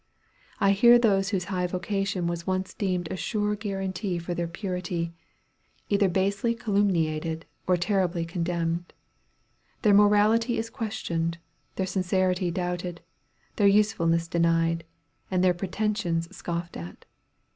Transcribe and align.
I 0.59 0.71
hear 0.71 0.97
those 0.97 1.29
whose 1.29 1.43
high 1.53 1.67
vocation 1.67 2.25
was 2.25 2.47
once 2.47 2.73
deemed 2.73 3.07
a 3.11 3.15
sure 3.15 3.55
guarantee 3.55 4.17
for 4.17 4.33
their 4.33 4.47
purity, 4.47 5.13
either 5.89 6.09
basely 6.09 6.55
calumniated, 6.55 7.45
or 7.67 7.77
terribly 7.77 8.25
condemned. 8.25 8.93
Their 9.83 9.93
morality 9.93 10.57
is 10.57 10.71
questioned, 10.71 11.37
their 11.75 11.85
sincerity 11.85 12.49
doubted, 12.49 13.01
their 13.57 13.67
usefulness 13.67 14.27
denied, 14.27 14.85
and 15.29 15.43
their 15.43 15.53
pretensions 15.53 16.35
scoffed 16.35 16.77
at. 16.77 17.05